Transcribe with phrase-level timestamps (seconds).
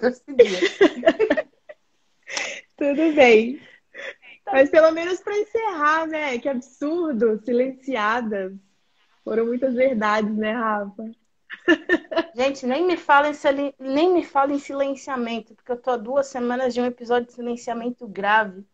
[0.00, 0.60] esse dia.
[2.76, 3.60] Tudo bem.
[4.46, 6.38] Mas pelo menos para encerrar, né?
[6.38, 8.52] Que absurdo, silenciadas.
[9.24, 11.10] Foram muitas verdades, né, Rafa?
[12.34, 16.26] Gente, nem me fala em, nem me fala em silenciamento, porque eu tô há duas
[16.26, 18.64] semanas de um episódio de silenciamento grave.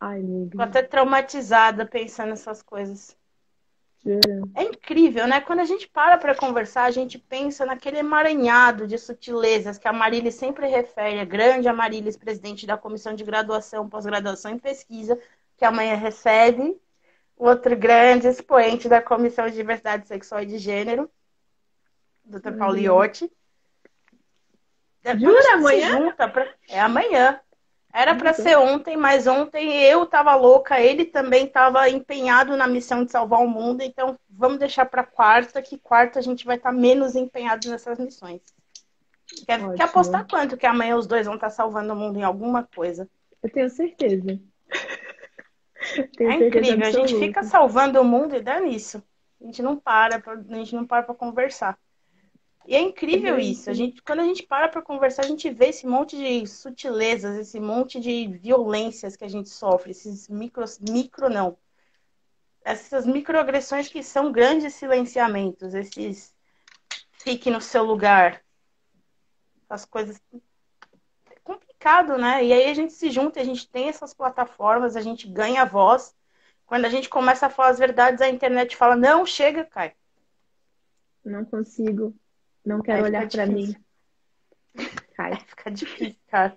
[0.00, 0.56] Ai, amiga.
[0.56, 3.16] Tô até traumatizada pensando nessas coisas.
[4.54, 5.40] É incrível, né?
[5.40, 9.92] Quando a gente para para conversar, a gente pensa naquele emaranhado de sutilezas que a
[9.92, 15.18] Marilis sempre refere, a grande Amarilis, presidente da Comissão de Graduação, Pós-Graduação em Pesquisa,
[15.56, 16.80] que amanhã recebe,
[17.36, 21.10] outro grande expoente da Comissão de Diversidade Sexual e de Gênero,
[22.24, 22.52] Dr.
[22.52, 22.58] Uhum.
[22.58, 23.30] Pauliotti.
[25.18, 26.14] Jura amanhã?
[26.14, 26.54] Pra...
[26.68, 27.38] É amanhã.
[27.92, 33.04] Era para ser ontem, mas ontem eu tava louca, ele também tava empenhado na missão
[33.04, 36.70] de salvar o mundo, então vamos deixar para quarta, que quarta a gente vai estar
[36.70, 38.40] tá menos empenhado nessas missões.
[39.44, 42.22] Quer, quer, apostar quanto que amanhã os dois vão estar tá salvando o mundo em
[42.22, 43.08] alguma coisa?
[43.42, 44.24] Eu tenho certeza.
[46.16, 46.86] tenho é certeza incrível, absoluta.
[46.86, 49.02] a gente fica salvando o mundo e dá nisso.
[49.40, 51.78] A gente não para, a gente não para para conversar.
[52.70, 53.68] E é incrível isso.
[53.68, 57.36] A gente, quando a gente para para conversar, a gente vê esse monte de sutilezas,
[57.36, 61.58] esse monte de violências que a gente sofre, esses micros, micro não,
[62.64, 66.32] essas microagressões que são grandes silenciamentos, esses
[67.14, 68.40] fique no seu lugar,
[69.68, 72.44] as coisas é complicado, né?
[72.44, 76.14] E aí a gente se junta, a gente tem essas plataformas, a gente ganha voz.
[76.66, 79.92] Quando a gente começa a falar as verdades, a internet fala: "Não, chega, Kai.
[81.24, 82.14] Não consigo.
[82.64, 83.74] Não quero olhar para mim.
[85.14, 85.36] Cai.
[85.46, 86.56] Fica difícil, cara.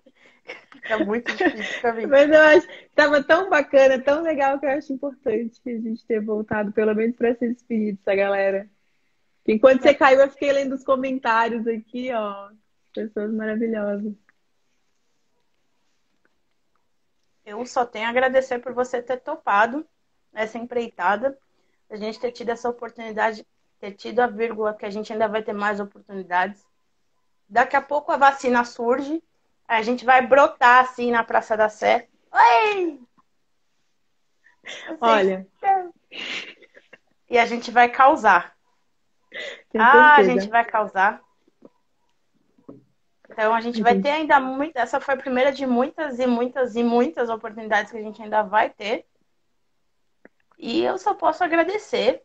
[0.71, 2.05] Fica muito difícil pra mim.
[2.05, 6.05] Mas eu acho que tava tão bacana, tão legal que eu acho importante a gente
[6.05, 8.69] ter voltado, pelo menos para ser despedido essa galera.
[9.47, 12.49] Enquanto você caiu, eu fiquei lendo os comentários aqui, ó.
[12.93, 14.13] Pessoas maravilhosas.
[17.45, 19.85] Eu só tenho a agradecer por você ter topado
[20.33, 21.37] essa empreitada,
[21.89, 23.45] a gente ter tido essa oportunidade
[23.83, 26.65] ter tido a vírgula que a gente ainda vai ter mais oportunidades.
[27.49, 29.21] Daqui a pouco a vacina surge,
[29.67, 32.07] a gente vai brotar assim na Praça da Sé.
[32.31, 33.01] Oi!
[35.01, 35.45] Olha.
[37.29, 38.55] E a gente vai causar.
[39.77, 41.21] Ah, a gente vai causar.
[43.29, 44.77] Então a gente vai ter ainda muito.
[44.77, 48.43] Essa foi a primeira de muitas e muitas e muitas oportunidades que a gente ainda
[48.43, 49.05] vai ter.
[50.57, 52.23] E eu só posso agradecer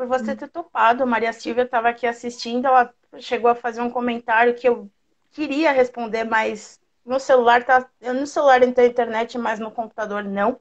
[0.00, 1.06] por você ter topado.
[1.06, 4.90] Maria Silvia estava aqui assistindo, ela chegou a fazer um comentário que eu
[5.30, 7.86] queria responder, mas no celular tá.
[8.00, 10.58] Eu no celular não tenho internet, mas no computador não.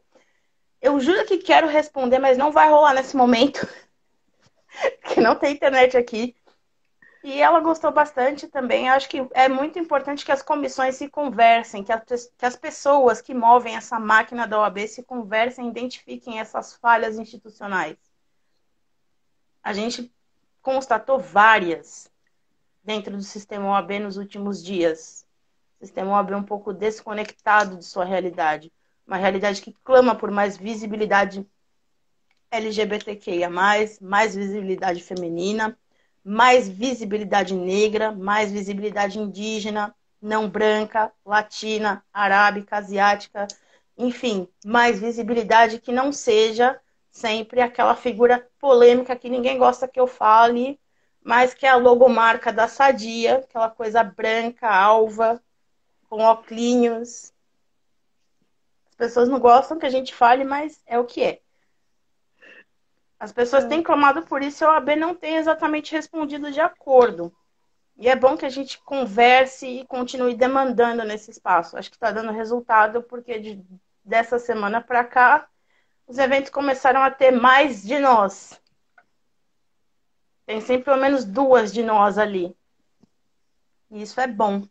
[0.81, 3.65] Eu juro que quero responder, mas não vai rolar nesse momento.
[5.07, 6.35] que não tem internet aqui.
[7.23, 8.87] E ela gostou bastante também.
[8.87, 12.03] Eu acho que é muito importante que as comissões se conversem, que as,
[12.37, 18.08] que as pessoas que movem essa máquina da OAB se conversem, identifiquem essas falhas institucionais
[19.69, 20.11] a gente
[20.63, 22.11] constatou várias
[22.83, 25.27] dentro do sistema OAB nos últimos dias.
[25.79, 28.73] O sistema OAB é um pouco desconectado de sua realidade.
[29.05, 31.45] Uma realidade que clama por mais visibilidade
[32.49, 33.99] LGBTQIA, mais
[34.35, 35.77] visibilidade feminina,
[36.23, 43.47] mais visibilidade negra, mais visibilidade indígena, não branca, latina, arábica, asiática,
[43.95, 50.07] enfim, mais visibilidade que não seja sempre aquela figura polêmica que ninguém gosta que eu
[50.07, 50.79] fale,
[51.21, 55.41] mas que é a logomarca da Sadia, aquela coisa branca, alva,
[56.09, 57.33] com óculos.
[58.89, 61.41] As pessoas não gostam que a gente fale, mas é o que é.
[63.19, 67.33] As pessoas têm clamado por isso e a OAB não tem exatamente respondido de acordo.
[67.97, 71.75] E é bom que a gente converse e continue demandando nesse espaço.
[71.75, 73.61] Acho que está dando resultado, porque de,
[74.05, 75.48] dessa semana para cá
[76.09, 78.59] os eventos começaram a ter mais de nós.
[80.43, 82.57] Tem sempre pelo menos duas de nós ali.
[83.91, 84.67] E isso é bom.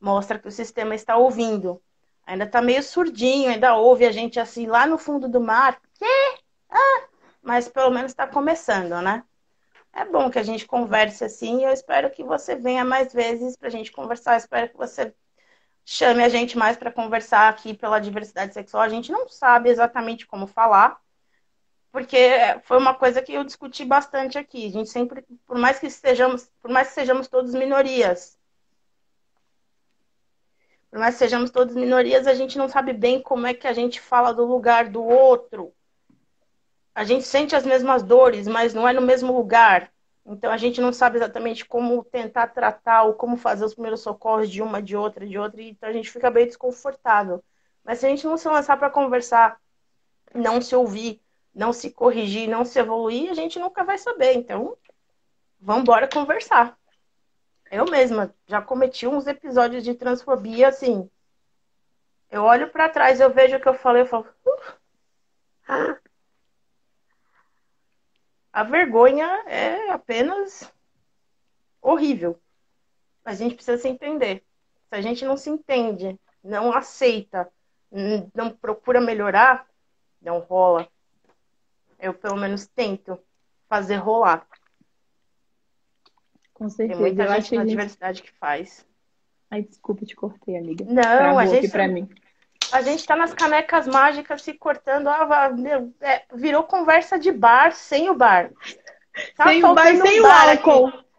[0.00, 1.80] Mostra que o sistema está ouvindo.
[2.26, 5.78] Ainda está meio surdinho, ainda ouve a gente assim lá no fundo do mar.
[5.98, 6.40] Quê?
[6.70, 7.08] Ah!
[7.42, 9.22] Mas pelo menos está começando, né?
[9.92, 13.58] É bom que a gente converse assim e eu espero que você venha mais vezes
[13.58, 14.34] para a gente conversar.
[14.34, 15.14] Eu espero que você
[15.84, 18.82] chame a gente mais para conversar aqui pela diversidade sexual.
[18.82, 21.00] A gente não sabe exatamente como falar,
[21.92, 22.16] porque
[22.64, 24.66] foi uma coisa que eu discuti bastante aqui.
[24.66, 28.38] A gente sempre, por mais que estejamos, por mais que sejamos todos minorias,
[30.90, 33.72] por mais que sejamos todos minorias, a gente não sabe bem como é que a
[33.72, 35.72] gente fala do lugar do outro.
[36.94, 39.92] A gente sente as mesmas dores, mas não é no mesmo lugar.
[40.30, 44.48] Então a gente não sabe exatamente como tentar tratar ou como fazer os primeiros socorros
[44.48, 47.42] de uma, de outra, de outra, então a gente fica bem desconfortável.
[47.84, 49.60] Mas se a gente não se lançar para conversar,
[50.32, 51.20] não se ouvir,
[51.52, 54.34] não se corrigir, não se evoluir, a gente nunca vai saber.
[54.34, 54.76] Então,
[55.58, 56.78] vamos embora conversar.
[57.68, 61.10] Eu mesma já cometi uns episódios de transfobia assim.
[62.30, 64.26] Eu olho para trás, eu vejo o que eu falei, eu falo.
[65.68, 66.09] Uh,
[68.52, 70.72] a vergonha é apenas
[71.80, 72.38] horrível.
[73.24, 74.42] A gente precisa se entender.
[74.88, 77.50] Se a gente não se entende, não aceita,
[78.34, 79.66] não procura melhorar,
[80.20, 80.88] não rola.
[81.98, 83.18] Eu pelo menos tento
[83.68, 84.46] fazer rolar.
[86.54, 87.00] Com certeza.
[87.00, 87.70] Tem muita eu gente na gente...
[87.70, 88.86] diversidade que faz.
[89.50, 90.84] Ai, desculpa, te cortei, amiga.
[90.84, 92.08] Não, Travou a aqui gente, pra mim.
[92.72, 95.08] A gente tá nas canecas mágicas se cortando.
[95.08, 98.50] Ah, meu, é, virou conversa de bar sem o bar.
[99.36, 100.86] Tá sem o bar, faltando um sem o bar álcool.
[100.88, 101.10] aqui.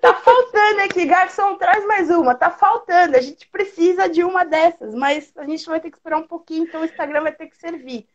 [0.00, 2.34] Tá faltando aqui, garçom, traz mais uma.
[2.34, 3.16] Tá faltando.
[3.16, 6.64] A gente precisa de uma dessas, mas a gente vai ter que esperar um pouquinho,
[6.64, 8.06] então o Instagram vai ter que servir.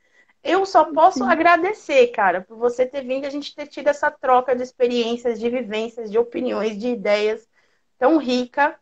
[0.43, 1.29] Eu só posso Sim.
[1.29, 5.39] agradecer, cara, por você ter vindo e a gente ter tido essa troca de experiências,
[5.39, 7.47] de vivências, de opiniões, de ideias
[7.99, 8.75] tão rica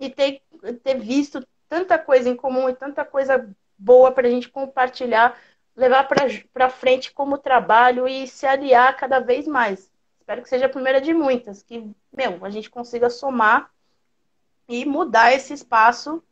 [0.00, 0.40] e ter,
[0.82, 3.48] ter visto tanta coisa em comum e tanta coisa
[3.78, 5.38] boa para a gente compartilhar,
[5.74, 6.08] levar
[6.52, 9.90] para frente como trabalho e se aliar cada vez mais.
[10.18, 13.70] Espero que seja a primeira de muitas, que, meu, a gente consiga somar
[14.68, 16.22] e mudar esse espaço.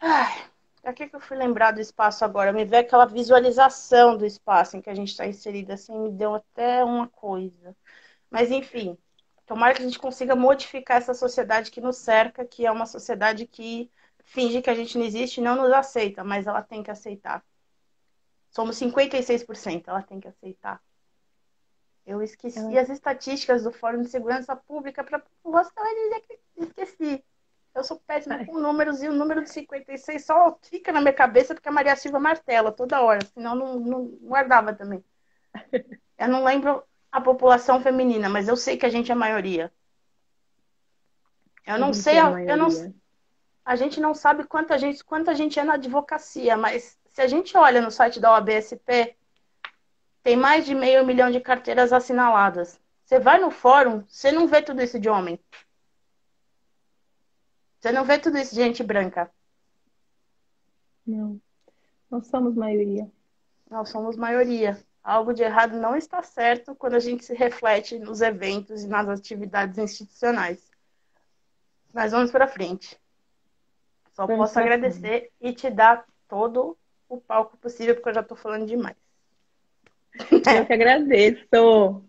[0.00, 0.44] Ai,
[0.80, 2.52] pra que, que eu fui lembrar do espaço agora?
[2.52, 6.34] Me veio aquela visualização do espaço em que a gente está inserido, assim, me deu
[6.34, 7.74] até uma coisa.
[8.30, 8.96] Mas, enfim,
[9.46, 13.46] tomara que a gente consiga modificar essa sociedade que nos cerca, que é uma sociedade
[13.46, 13.90] que
[14.24, 17.44] finge que a gente não existe e não nos aceita, mas ela tem que aceitar.
[18.50, 20.80] Somos 56%, ela tem que aceitar.
[22.06, 27.24] Eu esqueci as estatísticas do Fórum de Segurança Pública para a população e esqueci.
[27.74, 31.54] Eu sou péssima com números e o número de 56 só fica na minha cabeça
[31.54, 35.04] porque a Maria Silva martela toda hora, senão não, não guardava também.
[36.16, 39.72] Eu não lembro a população feminina, mas eu sei que a gente é a maioria.
[41.64, 42.68] Eu não sei, é a eu não,
[43.64, 47.56] a gente não sabe quanta gente, quanta gente é na advocacia, mas se a gente
[47.56, 49.16] olha no site da OABSP,
[50.24, 52.80] tem mais de meio milhão de carteiras assinaladas.
[53.04, 55.38] Você vai no fórum, você não vê tudo isso de homem.
[57.78, 59.30] Você não vê tudo isso de gente branca.
[61.06, 61.40] Não.
[62.10, 63.08] Nós somos maioria.
[63.70, 64.84] Nós somos maioria.
[65.04, 69.06] Algo de errado não está certo quando a gente se reflete nos eventos e nas
[69.06, 70.58] atividades institucionais.
[71.92, 72.98] Mas vamos para frente.
[74.14, 76.74] Só posso agradecer e te dar todo
[77.06, 78.96] o palco possível, porque eu já estou falando demais.
[80.56, 82.02] Eu que agradeço.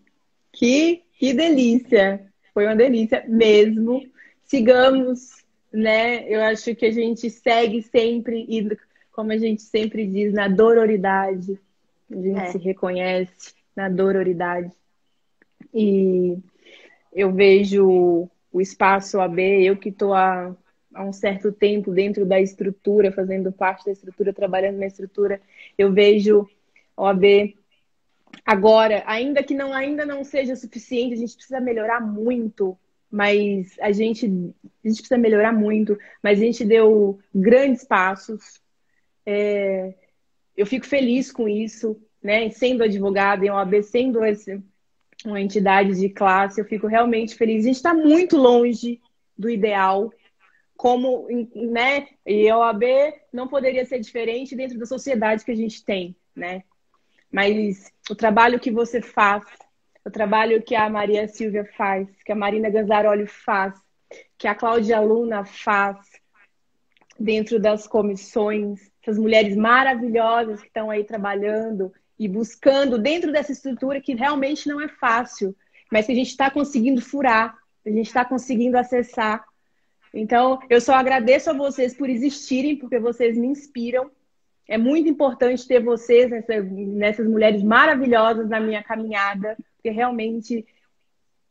[0.52, 2.32] Que, que delícia.
[2.54, 4.08] Foi uma delícia mesmo.
[4.44, 6.26] Sigamos, né?
[6.28, 8.78] Eu acho que a gente segue sempre e,
[9.12, 11.60] como a gente sempre diz, na dororidade.
[12.10, 12.46] A gente É.
[12.50, 14.70] se reconhece na dororidade.
[15.74, 16.38] E
[17.12, 20.54] eu vejo o espaço AB, eu que estou há,
[20.94, 25.40] há um certo tempo dentro da estrutura, fazendo parte da estrutura, trabalhando na estrutura,
[25.76, 26.48] eu vejo
[26.96, 27.54] a OAB
[28.44, 32.78] Agora, ainda que não ainda não seja suficiente, a gente precisa melhorar muito,
[33.10, 38.60] mas a gente, a gente precisa melhorar muito, mas a gente deu grandes passos.
[39.24, 39.94] É,
[40.56, 42.48] eu fico feliz com isso, né?
[42.50, 44.60] Sendo advogada em OAB, sendo esse,
[45.24, 47.64] uma entidade de classe, eu fico realmente feliz.
[47.64, 49.00] A gente está muito longe
[49.36, 50.12] do ideal,
[50.76, 52.08] como, né?
[52.24, 52.82] E a OAB
[53.32, 56.62] não poderia ser diferente dentro da sociedade que a gente tem, né?
[57.30, 59.44] Mas o trabalho que você faz,
[60.04, 63.74] o trabalho que a Maria Silvia faz, que a Marina Ganzaroli faz,
[64.38, 65.98] que a Cláudia Luna faz
[67.18, 74.00] dentro das comissões, essas mulheres maravilhosas que estão aí trabalhando e buscando dentro dessa estrutura
[74.00, 75.54] que realmente não é fácil,
[75.90, 79.44] mas que a gente está conseguindo furar, a gente está conseguindo acessar.
[80.12, 84.10] Então, eu só agradeço a vocês por existirem, porque vocês me inspiram.
[84.66, 90.66] É muito importante ter vocês, nessa, nessas mulheres maravilhosas na minha caminhada, porque realmente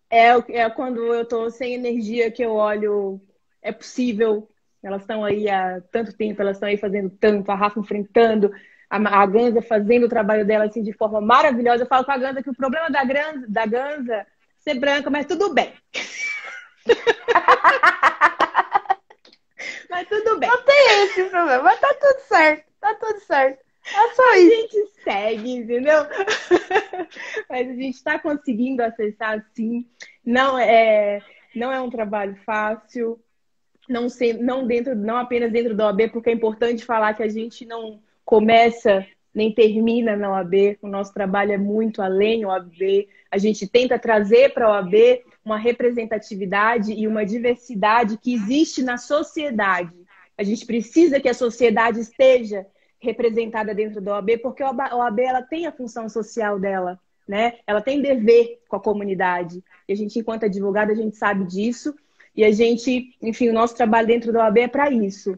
[0.10, 3.22] é, é quando eu estou sem energia que eu olho,
[3.62, 4.50] é possível.
[4.86, 8.52] Elas estão aí há tanto tempo, elas estão aí fazendo tanto, a Rafa enfrentando,
[8.90, 11.84] a, a Ganza fazendo o trabalho dela assim de forma maravilhosa.
[11.84, 14.26] Eu falo com a Ganza que o problema da, Ganza, da Ganza é
[14.60, 15.74] ser branca, mas tudo bem.
[19.90, 20.50] mas tudo bem.
[20.50, 22.66] Não tem esse problema, mas tá tudo certo.
[22.80, 23.66] Tá tudo certo.
[23.88, 24.56] É só A isso.
[24.56, 26.00] gente, consegue, entendeu?
[27.48, 29.88] Mas a gente está conseguindo acessar sim.
[30.26, 31.22] Não é,
[31.56, 33.20] não é um trabalho fácil,
[33.88, 37.30] não, ser, não, dentro, não apenas dentro da OAB, porque é importante falar que a
[37.30, 43.08] gente não começa nem termina na OAB, o nosso trabalho é muito além OAB.
[43.30, 44.94] A gente tenta trazer para a OAB
[45.44, 49.94] uma representatividade e uma diversidade que existe na sociedade.
[50.38, 52.66] A gente precisa que a sociedade esteja
[52.98, 57.58] representada dentro da OAB, porque a OAB ela tem a função social dela, né?
[57.68, 59.62] Ela tem dever com a comunidade.
[59.88, 61.94] E a gente, enquanto advogada, a gente sabe disso.
[62.36, 65.38] E a gente, enfim, o nosso trabalho dentro da OAB é para isso.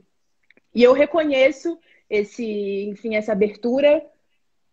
[0.74, 1.78] E eu reconheço
[2.10, 4.04] esse, enfim, essa abertura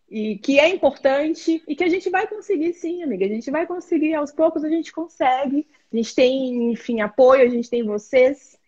[0.08, 3.24] e que é importante e que a gente vai conseguir sim, amiga.
[3.24, 5.66] A gente vai conseguir, aos poucos a gente consegue.
[5.92, 8.58] A gente tem, enfim, apoio, a gente tem vocês.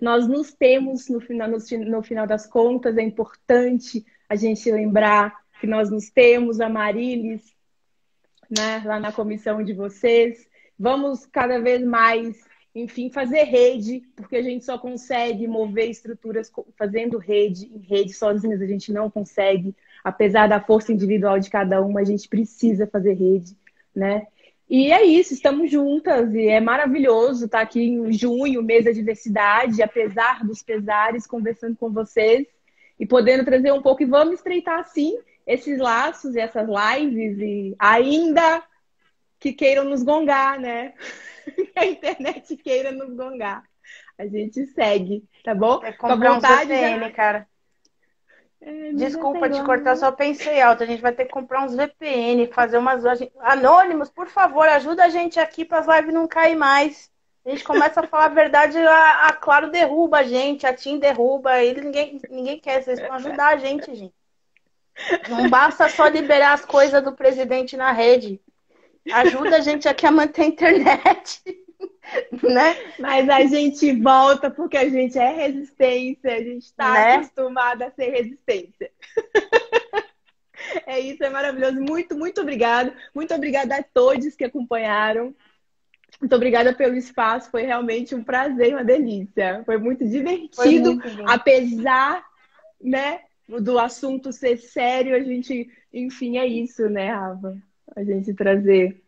[0.00, 5.42] Nós nos temos no final, no, no final das contas, é importante a gente lembrar
[5.60, 7.54] que nós nos temos, a Marilis,
[8.50, 10.48] né, lá na comissão de vocês.
[10.78, 17.18] Vamos cada vez mais enfim, fazer rede, porque a gente só consegue mover estruturas fazendo
[17.18, 22.00] rede, em rede sozinhas a gente não consegue, apesar da força individual de cada uma,
[22.00, 23.56] a gente precisa fazer rede,
[23.94, 24.26] né?
[24.70, 29.82] E é isso, estamos juntas e é maravilhoso estar aqui em junho, mês da diversidade,
[29.82, 32.46] apesar dos pesares, conversando com vocês
[32.98, 34.02] e podendo trazer um pouco.
[34.02, 38.62] E vamos estreitar, sim, esses laços e essas lives e ainda
[39.38, 40.94] que queiram nos gongar, né?
[41.80, 43.62] a internet queira nos gongar.
[44.18, 45.80] A gente segue, tá bom?
[45.82, 47.10] É comprar vontade, um VPN, já...
[47.10, 47.48] cara.
[48.60, 50.84] É, Desculpa te cortar, só pensei alto.
[50.84, 53.02] A gente vai ter que comprar uns VPN, fazer umas.
[53.40, 57.10] Anônimos, por favor, ajuda a gente aqui para as lives não cair mais.
[57.44, 61.00] A gente começa a falar a verdade, a, a Claro derruba a gente, a Tim
[61.00, 64.14] derruba, eles ninguém, ninguém quer, vocês vão ajudar a gente, gente.
[65.28, 68.40] Não basta só liberar as coisas do presidente na rede.
[69.12, 71.42] Ajuda a gente aqui a manter a internet.
[72.42, 72.76] né?
[72.98, 77.14] Mas a gente volta porque a gente é resistência, a gente está né?
[77.16, 78.90] acostumada a ser resistência.
[80.86, 81.80] é isso, é maravilhoso.
[81.80, 82.94] Muito, muito obrigada.
[83.14, 85.34] Muito obrigada a todos que acompanharam.
[86.20, 89.62] Muito obrigada pelo espaço, foi realmente um prazer, uma delícia.
[89.64, 92.24] Foi muito divertido, foi muito apesar,
[92.80, 97.56] né, do assunto ser sério, a gente, enfim, é isso, né, Rafa?
[97.96, 99.02] A gente trazer.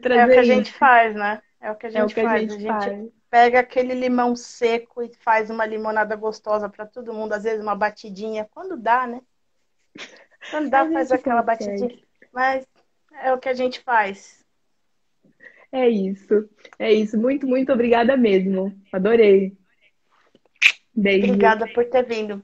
[0.00, 1.42] trazer é o que a gente faz, né?
[1.60, 2.52] É o que a gente, é que faz.
[2.52, 7.12] A gente, a gente pega aquele limão seco e faz uma limonada gostosa para todo
[7.12, 9.20] mundo, às vezes uma batidinha, quando dá, né?
[10.50, 11.70] Quando dá, faz aquela consegue.
[11.70, 12.02] batidinha.
[12.32, 12.66] Mas
[13.22, 14.44] é o que a gente faz.
[15.72, 16.48] É isso.
[16.78, 17.18] É isso.
[17.18, 18.74] Muito, muito obrigada mesmo.
[18.92, 19.56] Adorei.
[20.94, 21.26] Beijo.
[21.26, 22.42] Obrigada por ter vindo.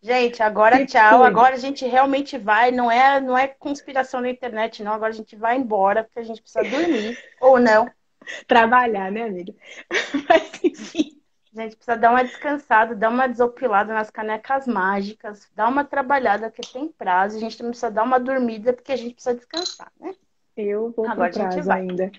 [0.00, 1.22] Gente, agora tchau.
[1.22, 2.70] Agora a gente realmente vai.
[2.70, 4.92] Não é, não é conspiração na internet, não.
[4.92, 7.16] Agora a gente vai embora, porque a gente precisa dormir.
[7.40, 7.90] ou não.
[8.46, 9.54] Trabalhar, né, amiga?
[10.28, 11.18] Mas enfim.
[11.54, 16.50] A gente precisa dar uma descansada, dar uma desopilada nas canecas mágicas, dar uma trabalhada
[16.50, 17.36] que tem prazo.
[17.36, 20.14] A gente também precisa dar uma dormida, porque a gente precisa descansar, né?
[20.56, 21.80] Eu vou Agora a gente vai.
[21.82, 22.10] ainda.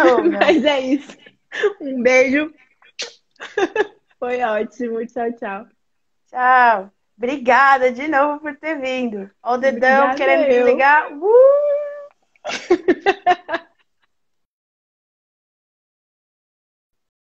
[0.00, 1.16] Oh, Mas é isso.
[1.80, 2.52] Um beijo.
[4.18, 5.06] Foi ótimo.
[5.06, 5.66] Tchau, tchau.
[6.28, 6.90] Tchau.
[7.16, 9.30] Obrigada de novo por ter vindo.
[9.42, 10.64] Olha o dedão Obrigada querendo eu.
[10.64, 11.12] desligar.
[11.12, 11.32] Uh!